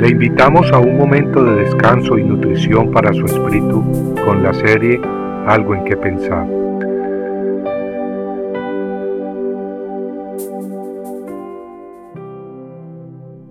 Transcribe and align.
Le 0.00 0.08
invitamos 0.08 0.72
a 0.72 0.78
un 0.78 0.96
momento 0.96 1.44
de 1.44 1.56
descanso 1.56 2.16
y 2.16 2.24
nutrición 2.24 2.90
para 2.90 3.12
su 3.12 3.26
espíritu 3.26 4.14
con 4.24 4.42
la 4.42 4.54
serie 4.54 4.98
Algo 5.46 5.74
en 5.74 5.84
que 5.84 5.94
pensar. 5.94 6.48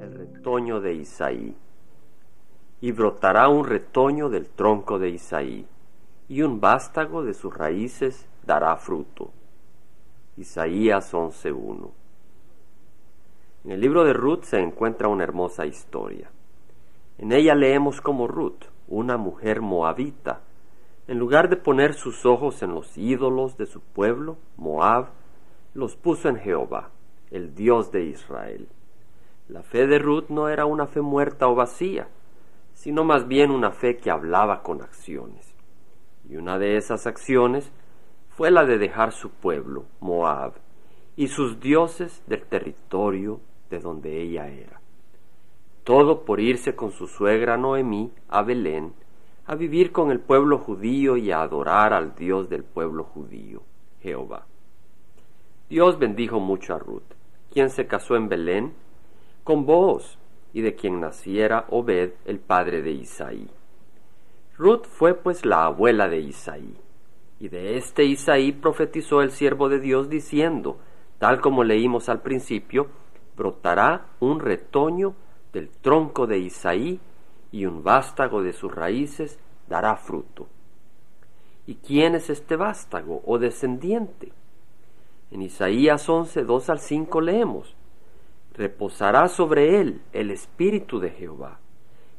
El 0.02 0.12
retoño 0.12 0.82
de 0.82 0.96
Isaí. 0.96 1.56
Y 2.82 2.92
brotará 2.94 3.48
un 3.48 3.68
retoño 3.68 4.30
del 4.30 4.50
tronco 4.50 4.98
de 4.98 5.10
Isaí, 5.10 5.68
y 6.30 6.42
un 6.42 6.60
vástago 6.60 7.24
de 7.24 7.36
sus 7.36 7.56
raíces 7.56 8.28
dará 8.48 8.76
fruto. 8.76 9.30
Isaías 10.36 11.14
11.1 11.14 11.92
en 13.66 13.72
el 13.72 13.82
libro 13.82 14.06
de 14.06 14.14
Ruth 14.14 14.44
se 14.44 14.60
encuentra 14.60 15.10
una 15.10 15.24
hermosa 15.24 15.66
historia. 15.66 16.32
En 17.20 17.34
ella 17.34 17.54
leemos 17.54 18.00
como 18.00 18.30
Ruth, 18.30 18.64
una 18.88 19.18
mujer 19.18 19.60
moabita, 19.60 20.40
en 21.06 21.20
lugar 21.20 21.50
de 21.50 21.58
poner 21.58 21.94
sus 21.94 22.26
ojos 22.26 22.64
en 22.64 22.74
los 22.74 22.98
ídolos 22.98 23.58
de 23.58 23.66
su 23.66 23.82
pueblo, 23.82 24.38
Moab, 24.56 25.10
los 25.74 25.98
puso 25.98 26.30
en 26.30 26.38
Jehová, 26.38 26.92
el 27.30 27.54
Dios 27.56 27.92
de 27.92 28.06
Israel. 28.06 28.70
La 29.50 29.64
fe 29.64 29.86
de 29.86 30.00
Ruth 30.00 30.30
no 30.30 30.48
era 30.48 30.66
una 30.66 30.88
fe 30.88 31.02
muerta 31.02 31.50
o 31.50 31.56
vacía, 31.56 32.08
sino 32.74 33.04
más 33.04 33.28
bien 33.28 33.52
una 33.52 33.72
fe 33.72 33.98
que 33.98 34.12
hablaba 34.12 34.64
con 34.64 34.82
acciones. 34.82 35.54
Y 36.30 36.38
una 36.38 36.58
de 36.58 36.78
esas 36.78 37.06
acciones 37.06 37.70
fue 38.30 38.50
la 38.50 38.64
de 38.64 38.78
dejar 38.78 39.12
su 39.12 39.30
pueblo, 39.30 39.88
Moab, 40.00 40.54
y 41.18 41.28
sus 41.28 41.60
dioses 41.60 42.24
del 42.28 42.46
territorio 42.46 43.42
de 43.70 43.80
donde 43.80 44.22
ella 44.22 44.48
era. 44.48 44.80
Todo 45.90 46.22
por 46.24 46.40
irse 46.40 46.76
con 46.76 46.92
su 46.92 47.08
suegra 47.08 47.58
Noemí 47.58 48.12
a 48.30 48.44
Belén, 48.44 48.94
a 49.48 49.56
vivir 49.56 49.92
con 49.92 50.12
el 50.12 50.20
pueblo 50.20 50.60
judío 50.60 51.18
y 51.18 51.32
a 51.32 51.42
adorar 51.42 51.94
al 51.94 52.14
Dios 52.14 52.48
del 52.48 52.64
pueblo 52.64 53.06
judío, 53.06 53.64
Jehová. 54.00 54.46
Dios 55.68 55.98
bendijo 55.98 56.40
mucho 56.40 56.76
a 56.76 56.78
Ruth, 56.78 57.16
quien 57.52 57.72
se 57.72 57.88
casó 57.88 58.16
en 58.16 58.30
Belén 58.30 58.76
con 59.44 59.66
Booz, 59.66 60.20
y 60.54 60.62
de 60.62 60.76
quien 60.76 61.00
naciera 61.00 61.66
Obed, 61.72 62.12
el 62.26 62.38
padre 62.38 62.84
de 62.84 62.92
Isaí. 62.92 63.50
Ruth 64.60 64.86
fue 64.86 65.16
pues 65.16 65.44
la 65.44 65.66
abuela 65.66 66.08
de 66.08 66.20
Isaí, 66.20 66.78
y 67.40 67.48
de 67.48 67.78
este 67.78 68.04
Isaí 68.04 68.52
profetizó 68.52 69.24
el 69.24 69.32
siervo 69.32 69.70
de 69.70 69.80
Dios 69.80 70.08
diciendo, 70.08 70.78
tal 71.18 71.42
como 71.42 71.64
leímos 71.64 72.10
al 72.10 72.22
principio, 72.22 72.90
brotará 73.36 74.06
un 74.20 74.40
retoño 74.40 75.16
del 75.54 75.70
tronco 75.70 76.28
de 76.28 76.40
Isaí 76.40 77.00
y 77.52 77.66
un 77.66 77.84
vástago 77.84 78.44
de 78.44 78.54
sus 78.54 78.74
raíces 78.74 79.40
dará 79.68 79.96
fruto. 79.96 80.48
¿Y 81.66 81.76
quién 81.76 82.16
es 82.16 82.30
este 82.30 82.56
vástago 82.56 83.22
o 83.26 83.38
descendiente? 83.38 84.32
En 85.32 85.42
Isaías 85.42 86.08
11, 86.10 86.44
2 86.44 86.70
al 86.70 86.80
5 86.80 87.22
leemos, 87.22 87.76
reposará 88.54 89.28
sobre 89.28 89.80
él 89.80 90.02
el 90.12 90.32
espíritu 90.32 91.00
de 91.00 91.12
Jehová, 91.12 91.60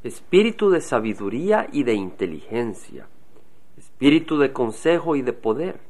espíritu 0.05 0.71
de 0.71 0.81
sabiduría 0.81 1.69
y 1.73 1.83
de 1.83 1.95
inteligencia, 1.95 3.09
espíritu 3.77 4.39
de 4.39 4.53
consejo 4.53 5.17
y 5.17 5.23
de 5.23 5.33
poder, 5.33 5.81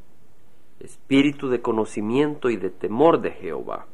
espíritu 0.81 1.51
de 1.51 1.61
conocimiento 1.61 2.49
y 2.49 2.57
de 2.57 2.71
temor 2.71 3.21
de 3.21 3.33
Jehová 3.33 3.87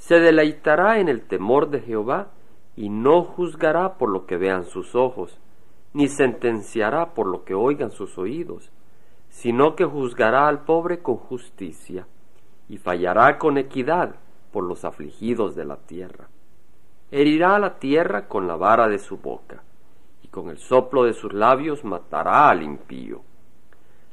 se 0.00 0.18
deleitará 0.18 0.98
en 0.98 1.10
el 1.10 1.20
temor 1.20 1.68
de 1.68 1.82
Jehová 1.82 2.28
y 2.74 2.88
no 2.88 3.22
juzgará 3.22 3.98
por 3.98 4.08
lo 4.08 4.24
que 4.24 4.38
vean 4.38 4.64
sus 4.64 4.94
ojos, 4.94 5.38
ni 5.92 6.08
sentenciará 6.08 7.12
por 7.12 7.26
lo 7.26 7.44
que 7.44 7.54
oigan 7.54 7.90
sus 7.90 8.16
oídos, 8.16 8.72
sino 9.28 9.76
que 9.76 9.84
juzgará 9.84 10.48
al 10.48 10.64
pobre 10.64 11.00
con 11.02 11.16
justicia 11.16 12.06
y 12.66 12.78
fallará 12.78 13.36
con 13.36 13.58
equidad 13.58 14.14
por 14.52 14.64
los 14.64 14.86
afligidos 14.86 15.54
de 15.54 15.66
la 15.66 15.76
tierra. 15.76 16.28
Herirá 17.10 17.56
a 17.56 17.58
la 17.58 17.78
tierra 17.78 18.26
con 18.26 18.48
la 18.48 18.56
vara 18.56 18.88
de 18.88 18.98
su 18.98 19.18
boca, 19.18 19.62
y 20.22 20.28
con 20.28 20.48
el 20.48 20.56
soplo 20.56 21.04
de 21.04 21.12
sus 21.12 21.34
labios 21.34 21.84
matará 21.84 22.48
al 22.48 22.62
impío. 22.62 23.20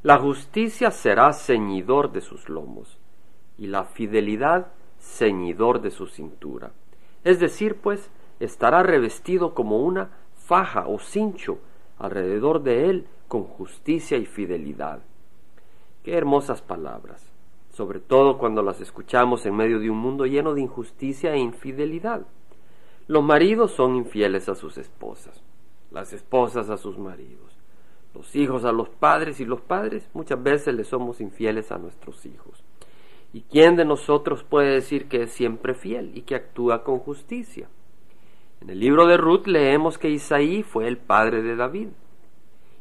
La 0.02 0.18
justicia 0.18 0.90
será 0.90 1.32
ceñidor 1.32 2.12
de 2.12 2.20
sus 2.20 2.50
lomos, 2.50 3.00
y 3.56 3.68
la 3.68 3.84
fidelidad 3.84 4.66
ceñidor 4.98 5.80
de 5.80 5.90
su 5.90 6.06
cintura. 6.06 6.72
Es 7.24 7.40
decir, 7.40 7.76
pues, 7.76 8.10
estará 8.40 8.82
revestido 8.82 9.54
como 9.54 9.78
una 9.78 10.10
faja 10.34 10.86
o 10.86 10.98
cincho 10.98 11.58
alrededor 11.98 12.62
de 12.62 12.90
él 12.90 13.06
con 13.26 13.44
justicia 13.44 14.16
y 14.16 14.26
fidelidad. 14.26 15.00
Qué 16.02 16.16
hermosas 16.16 16.62
palabras, 16.62 17.30
sobre 17.70 18.00
todo 18.00 18.38
cuando 18.38 18.62
las 18.62 18.80
escuchamos 18.80 19.44
en 19.46 19.54
medio 19.54 19.78
de 19.78 19.90
un 19.90 19.98
mundo 19.98 20.26
lleno 20.26 20.54
de 20.54 20.62
injusticia 20.62 21.34
e 21.34 21.38
infidelidad. 21.38 22.22
Los 23.06 23.22
maridos 23.22 23.72
son 23.72 23.96
infieles 23.96 24.48
a 24.48 24.54
sus 24.54 24.78
esposas, 24.78 25.42
las 25.90 26.12
esposas 26.12 26.70
a 26.70 26.76
sus 26.76 26.98
maridos, 26.98 27.58
los 28.14 28.34
hijos 28.36 28.64
a 28.64 28.72
los 28.72 28.88
padres 28.88 29.40
y 29.40 29.44
los 29.44 29.60
padres 29.60 30.08
muchas 30.14 30.42
veces 30.42 30.74
le 30.74 30.84
somos 30.84 31.20
infieles 31.20 31.72
a 31.72 31.78
nuestros 31.78 32.24
hijos. 32.26 32.64
¿Y 33.32 33.42
quién 33.42 33.76
de 33.76 33.84
nosotros 33.84 34.42
puede 34.42 34.72
decir 34.72 35.06
que 35.06 35.24
es 35.24 35.32
siempre 35.32 35.74
fiel 35.74 36.12
y 36.14 36.22
que 36.22 36.34
actúa 36.34 36.82
con 36.82 36.98
justicia? 36.98 37.68
En 38.62 38.70
el 38.70 38.80
libro 38.80 39.06
de 39.06 39.18
Ruth 39.18 39.46
leemos 39.46 39.98
que 39.98 40.08
Isaí 40.08 40.62
fue 40.62 40.88
el 40.88 40.96
padre 40.96 41.42
de 41.42 41.54
David. 41.54 41.88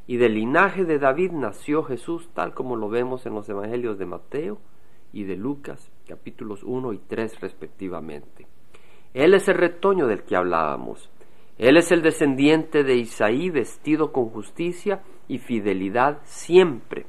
Y 0.08 0.16
del 0.16 0.36
linaje 0.36 0.86
de 0.86 1.00
David 1.00 1.32
nació 1.32 1.84
Jesús, 1.84 2.30
tal 2.34 2.54
como 2.54 2.78
lo 2.78 2.88
vemos 2.88 3.26
en 3.26 3.34
los 3.34 3.50
evangelios 3.50 3.98
de 3.98 4.06
Mateo 4.06 4.58
y 5.12 5.26
de 5.26 5.36
Lucas, 5.36 5.92
capítulos 6.08 6.64
1 6.64 6.94
y 6.94 7.00
3 7.00 7.42
respectivamente. 7.42 8.48
Él 9.14 9.34
es 9.34 9.50
el 9.50 9.56
retoño 9.56 10.08
del 10.08 10.24
que 10.24 10.38
hablábamos. 10.38 11.12
Él 11.58 11.76
es 11.76 11.92
el 11.92 12.02
descendiente 12.02 12.84
de 12.84 12.96
Isaí 12.96 13.50
vestido 13.50 14.14
con 14.14 14.30
justicia 14.30 15.04
y 15.28 15.40
fidelidad 15.40 16.22
siempre 16.24 17.06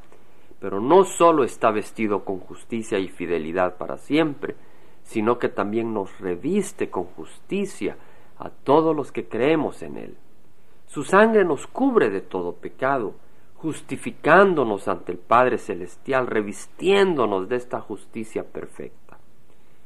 pero 0.60 0.80
no 0.80 1.04
solo 1.04 1.44
está 1.44 1.70
vestido 1.70 2.24
con 2.24 2.40
justicia 2.40 2.98
y 2.98 3.08
fidelidad 3.08 3.76
para 3.76 3.96
siempre, 3.96 4.56
sino 5.04 5.38
que 5.38 5.48
también 5.48 5.94
nos 5.94 6.18
reviste 6.20 6.90
con 6.90 7.04
justicia 7.04 7.96
a 8.38 8.50
todos 8.50 8.94
los 8.94 9.12
que 9.12 9.28
creemos 9.28 9.82
en 9.82 9.96
Él. 9.96 10.16
Su 10.86 11.04
sangre 11.04 11.44
nos 11.44 11.66
cubre 11.66 12.10
de 12.10 12.20
todo 12.20 12.56
pecado, 12.56 13.14
justificándonos 13.56 14.88
ante 14.88 15.12
el 15.12 15.18
Padre 15.18 15.58
Celestial, 15.58 16.26
revistiéndonos 16.26 17.48
de 17.48 17.56
esta 17.56 17.80
justicia 17.80 18.44
perfecta. 18.44 19.18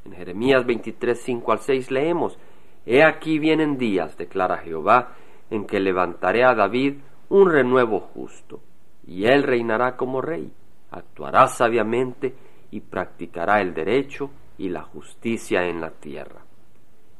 En 0.04 0.12
Jeremías 0.12 0.66
23, 0.66 1.20
5 1.20 1.52
al 1.52 1.58
6 1.60 1.90
leemos, 1.90 2.38
He 2.84 3.04
aquí 3.04 3.38
vienen 3.38 3.78
días, 3.78 4.16
declara 4.16 4.58
Jehová, 4.58 5.12
en 5.50 5.66
que 5.66 5.80
levantaré 5.80 6.44
a 6.44 6.54
David 6.54 6.96
un 7.28 7.50
renuevo 7.50 8.00
justo, 8.00 8.60
y 9.06 9.26
él 9.26 9.44
reinará 9.44 9.96
como 9.96 10.20
rey 10.20 10.52
actuará 10.92 11.48
sabiamente 11.48 12.34
y 12.70 12.80
practicará 12.80 13.60
el 13.60 13.74
derecho 13.74 14.30
y 14.58 14.68
la 14.68 14.82
justicia 14.82 15.64
en 15.64 15.80
la 15.80 15.90
tierra. 15.90 16.42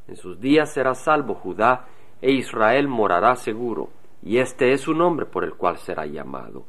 En 0.06 0.16
sus 0.16 0.38
días 0.41 0.72
será 0.72 0.94
salvo 0.94 1.34
Judá 1.34 1.87
e 2.21 2.31
Israel 2.33 2.87
morará 2.87 3.34
seguro, 3.34 3.91
y 4.22 4.38
este 4.38 4.72
es 4.72 4.83
su 4.83 4.94
nombre 4.94 5.27
por 5.27 5.43
el 5.43 5.55
cual 5.55 5.78
será 5.78 6.06
llamado, 6.06 6.65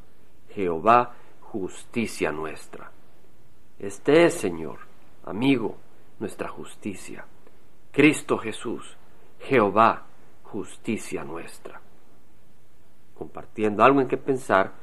Jehová, 0.50 1.14
justicia 1.42 2.32
nuestra. 2.32 2.92
Este 3.78 4.26
es, 4.26 4.34
Señor, 4.34 4.80
amigo, 5.26 5.78
nuestra 6.20 6.50
justicia. 6.50 7.26
Cristo 7.92 8.38
Jesús, 8.38 8.98
Jehová, 9.40 10.04
justicia 10.44 11.24
nuestra. 11.24 11.80
Compartiendo 13.14 13.84
algo 13.84 14.02
en 14.02 14.08
que 14.08 14.18
pensar, 14.18 14.83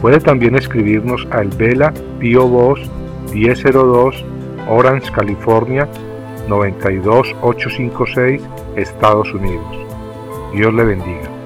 Puede 0.00 0.20
también 0.20 0.54
escribirnos 0.54 1.26
al 1.30 1.48
Vela 1.48 1.92
Pio 2.20 2.46
Box 2.46 2.80
1002 3.32 4.24
Orange, 4.68 5.10
California 5.12 5.88
92856, 6.48 8.42
Estados 8.76 9.32
Unidos. 9.32 9.76
Dios 10.54 10.72
le 10.74 10.84
bendiga. 10.84 11.37